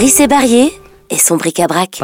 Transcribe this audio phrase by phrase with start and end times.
[0.00, 0.72] Rissé Barrier
[1.10, 2.00] et son bric-à-brac.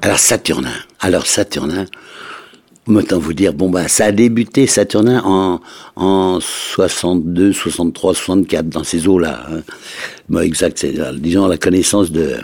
[0.00, 1.84] Alors Saturnin, alors Saturnin,
[2.86, 5.60] Autant vous dire, bon bah ça a débuté Saturnin en,
[5.96, 9.44] en 62, 63, 64 dans ces eaux-là.
[9.52, 9.60] Hein.
[10.30, 12.36] Bon, exact, c'est disons la connaissance de.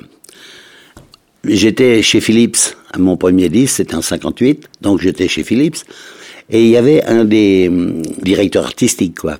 [1.44, 5.84] J'étais chez Philips, mon premier disque, c'était en 58, donc j'étais chez Philips,
[6.50, 9.38] et il y avait un des hum, directeurs artistiques, quoi,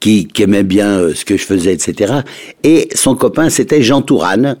[0.00, 2.20] qui, aimait bien euh, ce que je faisais, etc.
[2.62, 4.56] Et son copain, c'était Jean Tourane,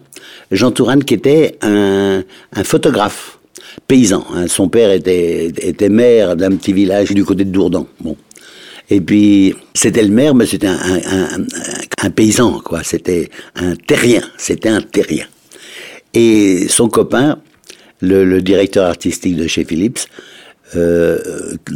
[0.50, 2.22] Jean Tourane qui était un,
[2.64, 3.38] photographe
[3.86, 4.24] paysan.
[4.34, 4.46] Hein.
[4.48, 7.86] Son père était, maire d'un petit village du côté de Dourdan.
[8.00, 8.16] Bon.
[8.90, 10.76] Et puis, c'était le maire, mais c'était un,
[12.02, 12.82] un, paysan, quoi.
[12.82, 14.22] C'était un terrien.
[14.36, 15.26] C'était un terrien.
[16.12, 17.38] Et son copain,
[18.04, 20.00] le, directeur artistique de chez Philips,
[20.76, 21.18] euh,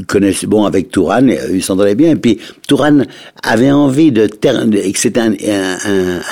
[0.07, 2.13] connaissait bon avec Touran, il s'entendait bien.
[2.13, 3.03] Et puis Touran
[3.43, 4.29] avait envie de,
[4.95, 5.35] c'était un,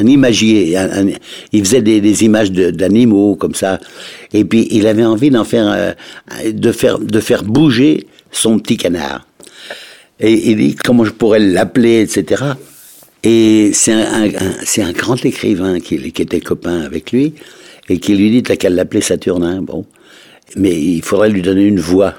[0.00, 0.76] un, imagier,
[1.52, 3.78] il faisait des, images d'animaux comme ça.
[4.32, 8.76] Et puis il avait envie d'en faire, euh, de faire, de faire bouger son petit
[8.76, 9.26] canard.
[10.18, 12.42] Et il dit comment je pourrais l'appeler, etc.
[13.22, 17.34] Et c'est un, grand écrivain qui était copain avec lui
[17.88, 19.62] et qui lui dit qu'à l'appeler Saturnin.
[19.62, 19.84] Bon,
[20.56, 22.14] mais il faudrait lui donner une voix.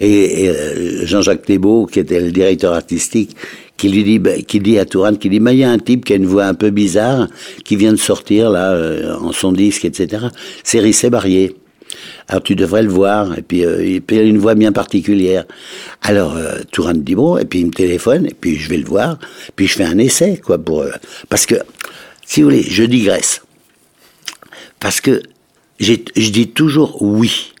[0.00, 3.36] Et, euh, Jean-Jacques Thébault, qui était le directeur artistique,
[3.76, 5.78] qui lui dit, bah, qui dit à Touraine, qui dit, mais il y a un
[5.78, 7.28] type qui a une voix un peu bizarre,
[7.64, 10.26] qui vient de sortir là euh, en son disque, etc.
[10.62, 11.56] C'est Rissé Barrier.
[12.28, 13.36] Alors tu devrais le voir.
[13.38, 15.44] Et puis euh, il a une voix bien particulière.
[16.02, 18.84] Alors euh, Touraine dit bon, et puis il me téléphone, et puis je vais le
[18.84, 19.18] voir,
[19.56, 20.84] puis je fais un essai quoi pour
[21.28, 21.56] parce que
[22.26, 23.42] si vous voulez, je digresse
[24.84, 25.22] parce que
[25.80, 25.94] je
[26.30, 27.54] dis toujours oui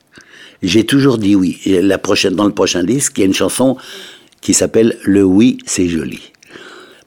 [0.64, 1.60] j'ai toujours dit oui.
[1.66, 3.76] la prochaine, dans le prochain disque, il y a une chanson
[4.40, 6.20] qui s'appelle Le oui, c'est joli.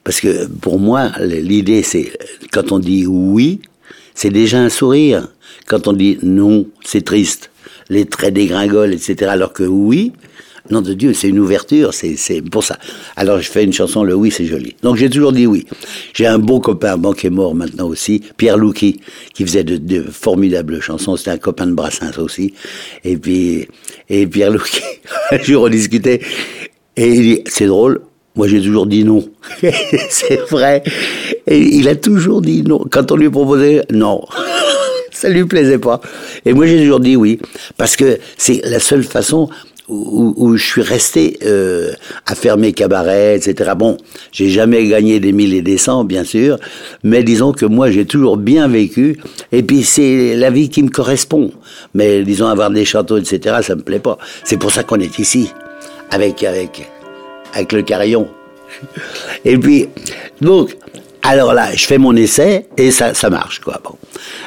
[0.04, 2.12] Parce que pour moi, l'idée, c'est
[2.52, 3.60] quand on dit oui,
[4.14, 5.28] c'est déjà un sourire.
[5.66, 7.50] Quand on dit non, c'est triste.
[7.88, 9.30] Les traits dégringolent, etc.
[9.30, 10.12] Alors que oui,
[10.70, 12.78] Nom de Dieu, c'est une ouverture, c'est pour ça.
[13.16, 14.76] Alors je fais une chanson, le oui, c'est joli.
[14.82, 15.66] Donc j'ai toujours dit oui.
[16.12, 19.00] J'ai un bon copain, bon, qui est mort maintenant aussi, Pierre Louki,
[19.34, 21.16] qui faisait de, formidables chansons.
[21.16, 22.54] C'était un copain de Brassens aussi.
[23.04, 23.66] Et puis,
[24.08, 24.80] et Pierre Louki,
[25.30, 26.20] un jour on discutait,
[26.96, 28.00] et il dit, c'est drôle,
[28.38, 29.28] moi, j'ai toujours dit non.
[30.10, 30.84] c'est vrai.
[31.48, 32.84] Et il a toujours dit non.
[32.88, 34.24] Quand on lui proposait, non.
[35.10, 36.00] Ça lui plaisait pas.
[36.44, 37.40] Et moi, j'ai toujours dit oui.
[37.76, 39.48] Parce que c'est la seule façon
[39.88, 41.92] où, où, je suis resté euh,
[42.26, 43.72] à faire mes cabarets, etc.
[43.76, 43.96] Bon,
[44.32, 46.58] j'ai jamais gagné des mille et des cents, bien sûr,
[47.02, 49.18] mais disons que moi j'ai toujours bien vécu,
[49.52, 51.50] et puis c'est la vie qui me correspond.
[51.94, 53.56] Mais disons avoir des châteaux, etc.
[53.62, 54.18] Ça me plaît pas.
[54.44, 55.50] C'est pour ça qu'on est ici,
[56.10, 56.88] avec avec
[57.54, 58.28] avec le carillon.
[59.44, 59.88] Et puis
[60.40, 60.76] donc
[61.22, 63.80] alors là, je fais mon essai et ça, ça marche quoi.
[63.82, 63.96] Bon.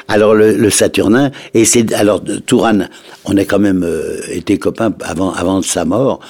[0.08, 2.80] Alors le, le Saturnin et c'est alors Touran,
[3.24, 6.20] on a quand même euh, été copains avant avant sa mort.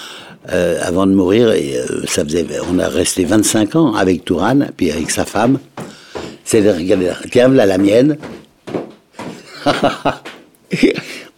[0.51, 4.59] Euh, avant de mourir, et euh, ça faisait, on a resté 25 ans avec Touran,
[4.77, 5.61] puis avec sa femme.
[6.45, 8.19] C'est regardez, tiens là la mienne.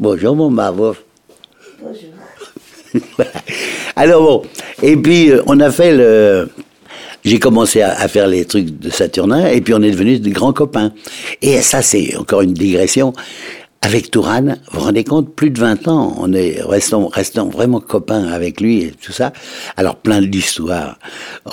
[0.00, 0.96] Bonjour mon Bonjour.
[3.96, 4.42] Alors bon,
[4.82, 6.48] et puis on a fait le,
[7.24, 10.52] j'ai commencé à, faire les trucs de Saturnin et puis on est devenus de grands
[10.52, 10.92] copains.
[11.42, 13.12] Et ça, c'est encore une digression.
[13.80, 17.80] Avec Touran, vous vous rendez compte, plus de 20 ans, on est restons, restons vraiment
[17.80, 19.32] copains avec lui et tout ça.
[19.76, 20.98] Alors plein d'histoires.
[21.44, 21.50] Oh,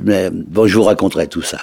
[0.00, 1.58] bon, je vous raconterai tout ça.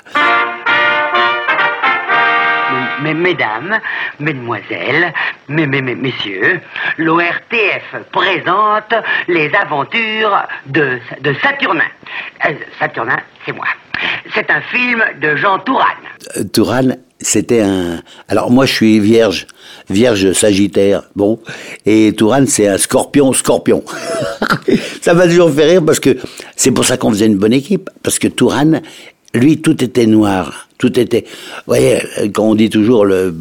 [3.02, 3.80] Mais, mesdames,
[4.20, 5.14] mesdemoiselles,
[5.50, 6.62] mes, mes, messieurs,
[6.98, 8.94] l'ORTF présente
[9.28, 11.00] les aventures de,
[11.42, 11.84] Saturnin.
[12.46, 13.66] Euh, Saturnin, c'est moi.
[14.34, 15.88] C'est un film de Jean Touraine.
[16.38, 18.02] Euh, Touraine, c'était un.
[18.28, 19.48] Alors moi, je suis vierge,
[19.90, 21.40] vierge sagittaire, bon.
[21.86, 23.84] Et Touraine, c'est un scorpion, scorpion.
[25.02, 26.18] ça m'a toujours fait rire parce que
[26.56, 27.90] c'est pour ça qu'on faisait une bonne équipe.
[28.04, 28.82] Parce que Touraine,
[29.34, 30.65] lui, tout était noir.
[30.78, 31.24] Tout était.
[31.26, 32.00] Vous voyez,
[32.34, 33.34] quand on dit toujours le,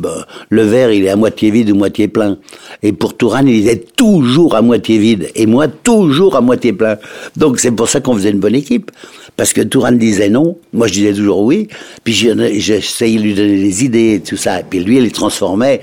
[0.50, 2.38] le verre, il est à moitié vide ou moitié plein.
[2.82, 5.30] Et pour Touraine, il est toujours à moitié vide.
[5.34, 6.96] Et moi, toujours à moitié plein.
[7.36, 8.90] Donc c'est pour ça qu'on faisait une bonne équipe.
[9.36, 11.68] Parce que Touraine disait non, moi je disais toujours oui.
[12.04, 14.60] Puis j'essayais de lui donner des idées et tout ça.
[14.60, 15.80] Et puis lui, il les transformait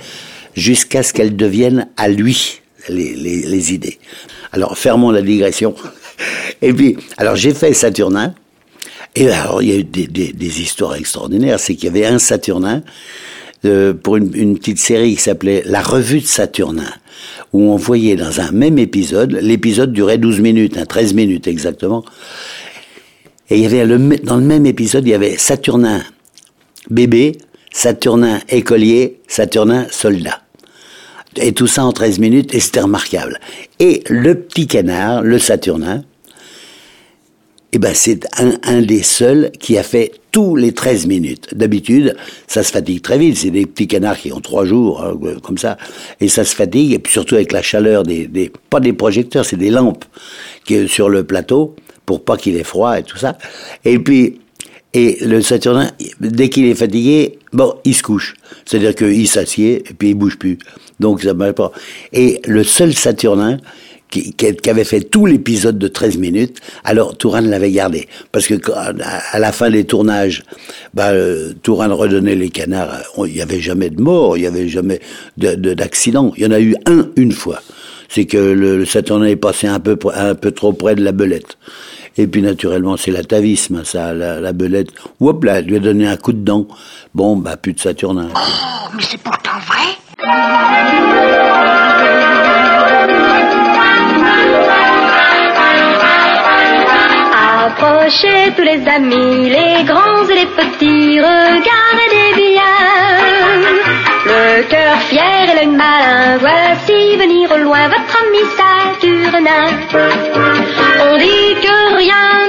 [0.55, 3.99] jusqu'à ce qu'elles deviennent à lui, les, les, les idées.
[4.53, 5.75] Alors fermons la digression.
[6.61, 8.35] Et puis, alors j'ai fait Saturnin.
[9.15, 11.59] Et alors, il y a eu des, des, des histoires extraordinaires.
[11.59, 12.81] C'est qu'il y avait un Saturnin
[13.65, 16.91] euh, pour une, une, petite série qui s'appelait La Revue de Saturnin,
[17.53, 22.03] où on voyait dans un même épisode, l'épisode durait 12 minutes, hein, 13 minutes exactement,
[23.51, 23.85] et il y avait
[24.23, 26.01] dans le même épisode, il y avait Saturnin
[26.89, 27.37] bébé,
[27.71, 30.41] Saturnin écolier, Saturnin soldat.
[31.35, 33.39] Et tout ça en 13 minutes, et c'était remarquable.
[33.79, 36.03] Et le petit canard, le Saturnin,
[37.73, 41.53] eh ben c'est un, un, des seuls qui a fait tous les 13 minutes.
[41.53, 42.15] D'habitude,
[42.47, 43.37] ça se fatigue très vite.
[43.37, 45.77] C'est des petits canards qui ont trois jours, hein, comme ça.
[46.19, 49.45] Et ça se fatigue, et puis surtout avec la chaleur des, des pas des projecteurs,
[49.45, 50.05] c'est des lampes
[50.65, 51.75] qui sur le plateau,
[52.05, 53.37] pour pas qu'il ait froid et tout ça.
[53.85, 54.39] Et puis,
[54.93, 55.89] et le Saturnin,
[56.19, 58.35] dès qu'il est fatigué, bon, il se couche.
[58.65, 60.57] C'est-à-dire qu'il s'assied et puis il bouge plus.
[60.99, 61.71] Donc ça ne pas.
[62.11, 63.57] Et le seul Saturnin
[64.11, 68.07] qui, avait fait tout l'épisode de 13 minutes, alors Touran l'avait gardé.
[68.31, 70.43] Parce que à la fin des tournages,
[70.93, 72.99] bah, euh, Touran redonnait les canards.
[73.25, 74.99] Il n'y avait jamais de mort, il n'y avait jamais
[75.37, 76.25] d'accident.
[76.27, 77.61] De, il y en a eu un une fois.
[78.09, 81.57] C'est que le, le est passé un peu, un peu trop près de la belette.
[82.17, 84.89] Et puis naturellement, c'est l'atavisme, ça, la, belette.
[85.21, 86.67] Hop là, lui a donné un coup de dent.
[87.15, 88.27] Bon, bah, plus de Saturnin.
[88.35, 91.30] Oh, mais c'est pourtant vrai
[97.83, 102.77] Approchez tous les amis, les grands et les petits, regardez bien.
[104.23, 109.65] Le cœur fier et l'œil malin, voici venir au loin votre ami Saturnin.
[111.09, 112.40] On dit que rien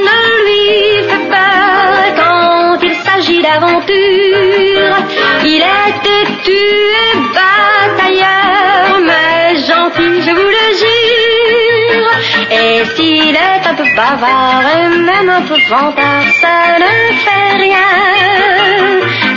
[15.47, 16.93] peu vantard, ça ne
[17.25, 17.91] fait rien.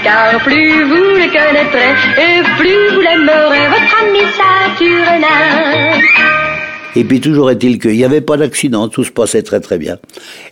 [0.03, 5.99] Car plus vous le connaîtrez et plus vous l'aimerez, votre ami Saturnin.
[6.95, 9.97] Et puis toujours est-il qu'il n'y avait pas d'accident, tout se passait très très bien.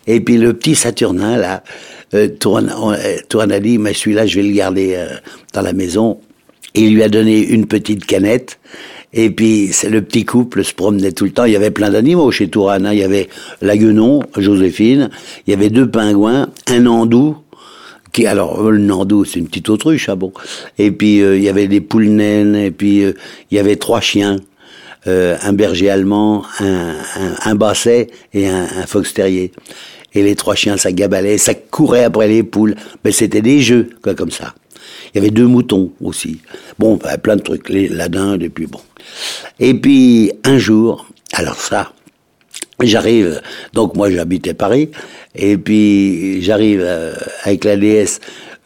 [0.06, 1.62] Et puis le petit Saturnin, là,
[2.14, 5.06] euh, Touran, euh, a dit, mais celui-là, je vais le garder euh,
[5.52, 6.20] dans la maison.
[6.74, 8.58] Il lui a donné une petite canette.
[9.16, 11.44] Et puis, c'est le petit couple se promenait tout le temps.
[11.44, 12.84] Il y avait plein d'animaux chez Touran.
[12.84, 12.92] Hein.
[12.92, 13.28] Il y avait
[13.62, 15.08] la guenon, Joséphine.
[15.46, 17.36] Il y avait deux pingouins, un andou.
[18.12, 20.32] Qui, alors, le nandou, c'est une petite autruche, ah bon.
[20.78, 22.56] Et puis, il y avait des poules naines.
[22.56, 24.36] Et puis, il y avait trois chiens.
[25.06, 29.52] Euh, un berger allemand, un, un, un basset et un, un, fox terrier.
[30.14, 32.74] Et les trois chiens, ça gabalait, ça courait après les poules.
[33.04, 34.54] Mais c'était des jeux, quoi, comme ça.
[35.14, 36.40] Il y avait deux moutons aussi.
[36.78, 38.80] Bon, ben, plein de trucs, la dinde, et puis bon.
[39.60, 41.92] Et puis, un jour, alors ça,
[42.80, 43.40] j'arrive,
[43.72, 44.90] donc moi j'habitais Paris,
[45.34, 47.14] et puis j'arrive euh,
[47.44, 48.20] avec la déesse,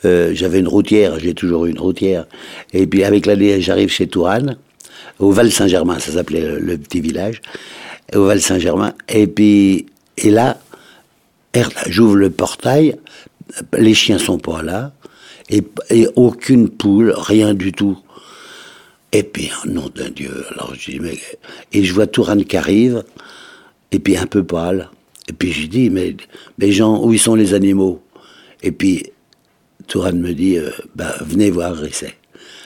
[0.04, 2.26] euh, j'avais une routière, j'ai toujours eu une routière,
[2.72, 4.56] et puis avec la déesse, j'arrive chez Tourane,
[5.18, 7.42] au Val-Saint-Germain, ça s'appelait le, petit village,
[8.14, 8.94] au Val-Saint-Germain.
[9.08, 9.86] Et puis,
[10.16, 10.58] et là,
[11.88, 12.96] j'ouvre le portail,
[13.76, 14.92] les chiens sont pas là,
[15.50, 15.62] et,
[16.16, 17.98] aucune poule, rien du tout.
[19.12, 21.18] Et puis, oh nom d'un Dieu, alors je dis, mais,
[21.72, 23.04] et je vois Tourane qui arrive,
[23.90, 24.90] et puis un peu pâle.
[25.28, 26.16] Et puis je dis, mais,
[26.58, 28.02] mais Jean, où sont les animaux?
[28.62, 29.04] Et puis,
[29.86, 32.14] Tourane me dit, euh, bah, venez voir Risset.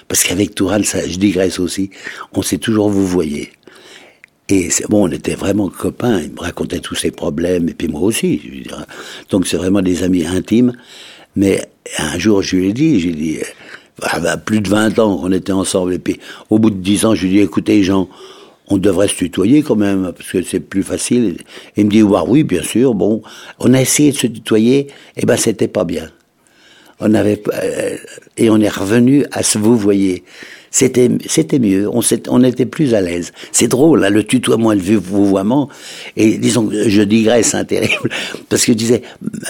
[0.08, 1.90] Parce qu'avec Touran, ça, je digresse aussi,
[2.34, 3.52] on s'est toujours vous voyez.
[4.48, 6.20] Et c'est bon, on était vraiment copains.
[6.20, 8.38] Il me racontait tous ses problèmes, et puis moi aussi.
[8.66, 8.70] Je.
[9.30, 10.74] Donc c'est vraiment des amis intimes.
[11.36, 11.62] Mais
[11.98, 13.38] un jour, je lui ai dit, j'ai dit,
[14.02, 15.94] ah, bah, plus de 20 ans qu'on était ensemble.
[15.94, 16.20] Et puis
[16.50, 18.08] au bout de 10 ans, je lui ai dit, écoutez, Jean,
[18.68, 21.38] on devrait se tutoyer quand même, parce que c'est plus facile.
[21.76, 22.94] Il me dit, oui, bien sûr.
[22.94, 23.22] Bon,
[23.58, 26.10] on a essayé de se tutoyer, et ben c'était pas bien
[27.02, 27.96] on avait euh,
[28.36, 30.24] et on est revenu à ce vous voyez.
[30.72, 33.32] C'était c'était mieux, on, on était plus à l'aise.
[33.52, 35.68] C'est drôle, là, le tutoiement, le vouvoiement.
[36.16, 38.10] Et disons, je digresse, hein, terrible,
[38.48, 39.02] parce que je disais,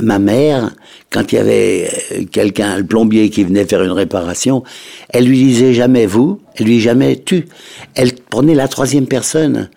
[0.02, 0.74] ma mère,
[1.10, 4.62] quand il y avait euh, quelqu'un, le plombier qui venait faire une réparation,
[5.08, 7.46] elle lui disait jamais vous, elle lui jamais tu.
[7.94, 9.70] Elle prenait la troisième personne.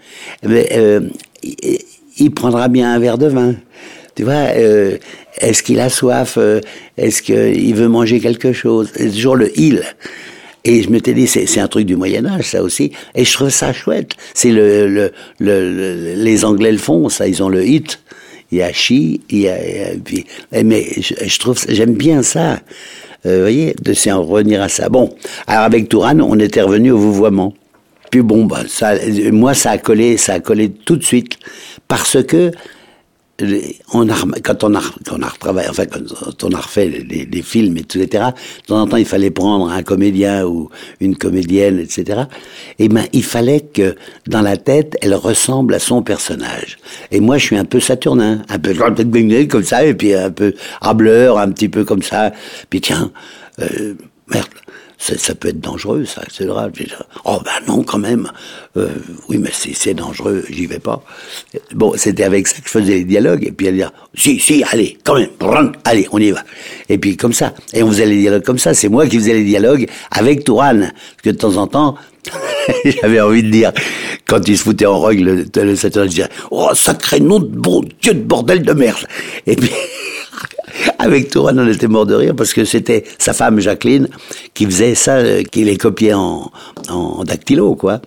[0.44, 1.02] Mais, euh,
[2.18, 3.56] il prendra bien un verre de vin.
[4.16, 4.98] Tu vois, euh,
[5.38, 6.62] est-ce qu'il a soif euh,
[6.98, 8.90] Est-ce qu'il veut manger quelque chose?
[8.96, 9.84] C'est toujours le il.
[10.66, 12.92] Et je m'étais dit, c'est un truc du Moyen Âge, ça aussi.
[13.14, 14.14] Et je trouve ça chouette.
[14.34, 17.28] C'est le, le, le, les Anglais le font, ça.
[17.28, 18.00] Ils ont le hit.
[18.52, 19.58] Il y a chi, il y a,
[20.04, 22.60] puis, mais je, trouve, j'aime bien ça.
[23.26, 24.88] Euh, vous voyez, de s'en revenir à ça.
[24.90, 25.16] Bon,
[25.48, 27.54] alors avec Touran, on était revenu au vouvoiement.
[28.12, 28.94] Puis bon, bah, ça,
[29.32, 31.40] moi, ça a collé, ça a collé tout de suite,
[31.88, 32.52] parce que
[33.40, 36.90] les- on a, quand on a, quand on a retravaillé, enfin, quand on a refait
[36.90, 38.06] des, des films, etc.,
[38.62, 40.70] de temps en temps, il fallait prendre un comédien ou
[41.02, 42.24] une comédienne, etc.
[42.80, 43.96] Et ben, il fallait que,
[44.28, 46.78] dans la tête, elle ressemble à son personnage.
[47.12, 48.74] Et moi, je suis un peu saturnin, un peu
[49.48, 52.32] comme ça, et puis un peu hableur, un petit peu comme ça.
[52.70, 53.12] Puis tiens,
[53.60, 53.96] euh,
[54.30, 54.48] merde,
[54.98, 56.72] ça, peut être dangereux, ça, c'est grave.
[57.26, 58.32] Oh ben non, quand même.
[58.78, 58.90] Euh,
[59.30, 61.02] oui, mais c'est dangereux, j'y vais pas.
[61.74, 63.46] Bon, c'était avec ça que je faisais les dialogues.
[63.46, 63.84] Et puis elle dit,
[64.16, 65.30] si, si, allez, quand même,
[65.84, 66.44] allez, on y va.
[66.90, 67.54] Et puis comme ça.
[67.74, 68.74] Et on faisait les dialogues comme ça.
[68.74, 70.92] C'est moi qui faisais les dialogues avec Tourane.
[70.92, 71.96] Parce que de temps en temps,
[72.86, 73.72] j'avais envie de dire,
[74.28, 77.46] quand il se foutait en rogue, le, le Saturnin, je disais, oh, sacré nom de
[77.46, 79.06] bon Dieu de bordel de merde.
[79.46, 79.70] Et puis,
[81.00, 84.08] avec Tourane, on était mort de rire parce que c'était sa femme Jacqueline
[84.54, 86.52] qui faisait ça, euh, qui les copiait en,
[86.90, 88.02] en dactylo, quoi.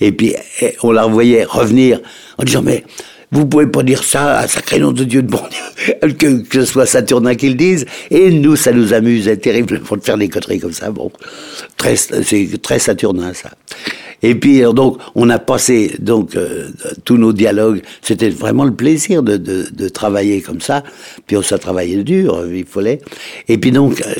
[0.00, 2.00] Et puis, eh, on la revoyait revenir
[2.38, 2.84] en disant, mais
[3.32, 6.60] vous pouvez pas dire ça à sacré nom de Dieu de bon Dieu, que, que
[6.60, 7.86] ce soit Saturnin qui le dise.
[8.10, 10.90] Et nous, ça nous amusait terriblement de faire des coteries comme ça.
[10.90, 11.10] Bon,
[11.78, 13.50] très, c'est très Saturnin, ça.
[14.22, 16.68] Et puis donc on a passé donc euh,
[17.04, 17.82] tous nos dialogues.
[18.02, 20.84] C'était vraiment le plaisir de, de, de travailler comme ça.
[21.26, 23.00] Puis on s'est travaillé dur, euh, il fallait.
[23.48, 24.14] Et puis donc euh,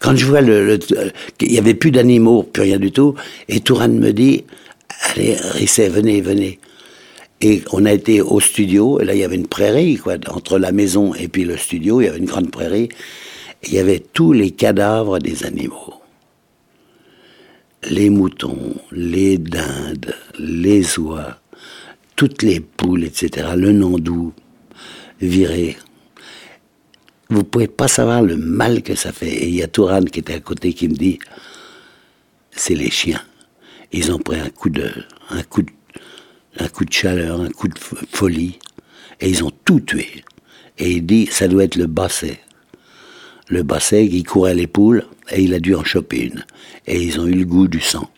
[0.00, 3.14] quand je vois le, euh, qu'il y avait plus d'animaux, plus rien du tout,
[3.48, 4.44] et Tourane me dit
[5.10, 6.58] allez Risset, venez, venez.
[7.40, 10.58] Et on a été au studio, et là il y avait une prairie, quoi, entre
[10.58, 12.88] la maison et puis le studio, il y avait une grande prairie,
[13.66, 16.03] il y avait tous les cadavres des animaux
[17.90, 21.38] les moutons, les dindes, les oies,
[22.16, 24.32] toutes les poules, etc., le nandou,
[25.20, 25.76] viré.
[27.30, 29.32] Vous pouvez pas savoir le mal que ça fait.
[29.32, 31.18] Et il y a Tourane qui était à côté qui me dit,
[32.50, 33.22] c'est les chiens.
[33.92, 34.90] Ils ont pris un coup de,
[35.30, 35.70] un coup de,
[36.58, 37.78] un coup de chaleur, un coup de
[38.12, 38.58] folie,
[39.20, 40.24] et ils ont tout tué.
[40.78, 42.40] Et il dit, ça doit être le basset
[43.48, 46.44] le basset qui courait les poules et il a dû en choper une.
[46.86, 48.10] Et ils ont eu le goût du sang.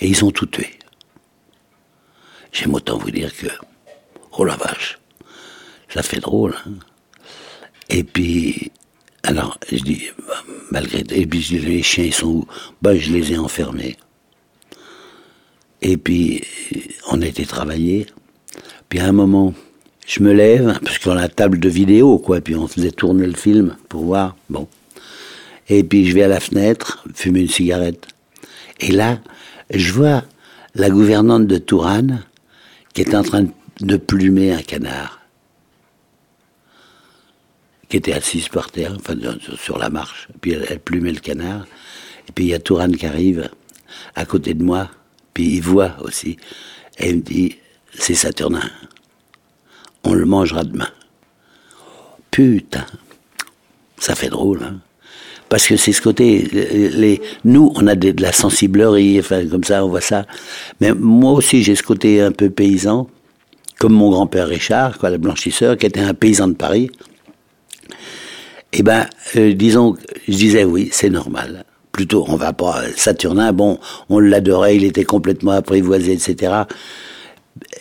[0.00, 0.70] Et ils ont tout tué.
[2.52, 3.46] J'aime autant vous dire que,
[4.32, 4.98] oh la vache,
[5.88, 6.54] ça fait drôle.
[6.66, 6.72] hein.
[7.88, 8.70] et puis,
[9.22, 12.46] alors, je dis, bah, malgré, et puis je dis, les chiens, ils sont où?
[12.82, 13.96] Ben, je les ai enfermés.
[15.80, 16.42] Et puis,
[17.10, 18.06] on a été travailler.
[18.88, 19.54] Puis à un moment,
[20.06, 23.26] je me lève, parce qu'on a la table de vidéo, quoi, puis on faisait tourner
[23.26, 24.68] le film pour voir, bon.
[25.68, 28.06] Et puis je vais à la fenêtre, fumer une cigarette.
[28.80, 29.20] Et là,
[29.70, 30.24] je vois
[30.74, 32.22] la gouvernante de Tourane
[32.92, 33.46] qui est en train
[33.80, 35.20] de plumer un canard.
[37.88, 39.14] Qui était assise par terre, enfin,
[39.56, 40.28] sur la marche.
[40.40, 41.66] Puis elle, elle plumait le canard.
[42.28, 43.48] Et puis il y a Tourane qui arrive
[44.14, 44.90] à côté de moi,
[45.32, 46.36] puis il voit aussi.
[46.98, 47.56] Et il me dit,
[47.98, 48.70] c'est Saturnin
[50.14, 50.88] on le mangera demain.
[52.30, 52.86] Putain,
[53.98, 54.80] ça fait drôle, hein.
[55.48, 59.88] Parce que c'est ce côté, nous, on a de la sensiblerie, enfin, comme ça, on
[59.88, 60.26] voit ça.
[60.80, 63.08] Mais moi aussi, j'ai ce côté un peu paysan,
[63.78, 66.90] comme mon grand-père Richard, quoi, le blanchisseur, qui était un paysan de Paris.
[68.72, 69.06] Eh ben,
[69.36, 71.64] euh, disons, je disais oui, c'est normal.
[71.92, 72.82] Plutôt, on va pas.
[72.96, 73.78] Saturnin, bon,
[74.08, 76.62] on l'adorait, il était complètement apprivoisé, etc.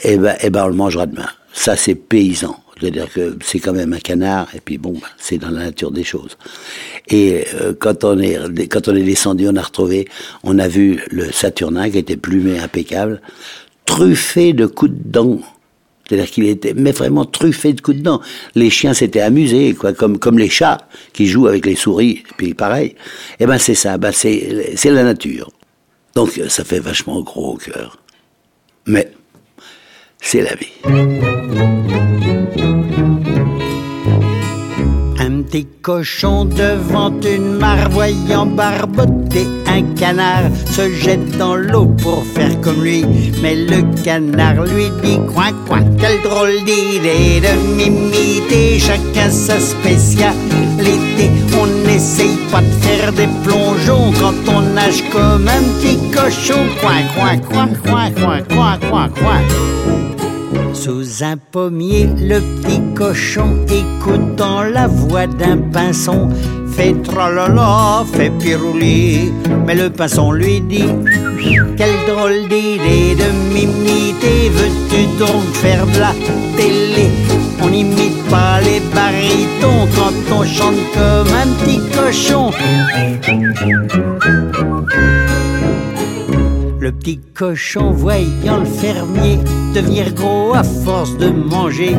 [0.04, 1.30] Eh ben, eh ben, on le mangera demain.
[1.54, 2.60] Ça, c'est paysan.
[2.80, 5.92] C'est-à-dire que c'est quand même un canard, et puis bon, ben, c'est dans la nature
[5.92, 6.38] des choses.
[7.08, 10.08] Et euh, quand on est quand on est descendu, on a retrouvé,
[10.44, 13.22] on a vu le Saturnin qui était plumé impeccable,
[13.86, 15.40] truffé de coups de dents.
[16.06, 18.22] C'est-à-dire qu'il était, mais vraiment truffé de coups de dents.
[18.56, 22.34] Les chiens s'étaient amusés, quoi, comme comme les chats qui jouent avec les souris, et
[22.36, 22.96] puis pareil.
[23.40, 25.52] Eh ben c'est ça, ben c'est c'est la nature.
[26.16, 28.00] Donc ça fait vachement gros au cœur.
[28.88, 29.12] Mais
[30.34, 30.74] c'est la vie.
[35.20, 42.26] Un petit cochon devant une mare voyant barboter un canard se jette dans l'eau pour
[42.26, 43.06] faire comme lui.
[43.44, 51.30] Mais le canard lui dit coin coin, quelle drôle d'idée de m'imiter, chacun sa spécialité.
[51.62, 56.62] On n'essaye pas de faire des plongeons quand on nage comme un petit cochon.
[56.82, 60.03] Coin coin coin coin coin coin coin coin.
[60.74, 66.30] Sous un pommier, le petit cochon, écoutant la voix d'un pinson,
[66.76, 69.32] fait tralala, fait pirouler.
[69.66, 70.90] Mais le pinson lui dit
[71.78, 76.14] Quelle drôle d'idée de m'imiter, veux-tu donc faire de la
[76.58, 77.10] télé?
[77.62, 82.52] On n'imite pas les barytons quand on chante comme un petit cochon.
[86.84, 89.40] Le petit cochon voyant le fermier
[89.74, 91.96] devenir gros à force de manger,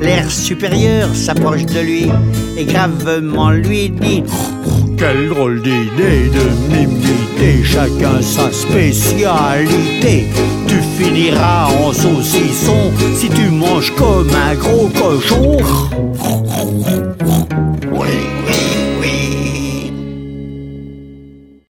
[0.00, 2.10] l'air supérieur s'approche de lui
[2.56, 4.24] et gravement lui dit
[4.98, 10.24] Quelle drôle d'idée de m'imiter, chacun sa spécialité.
[10.66, 15.58] Tu finiras en saucisson si tu manges comme un gros cochon.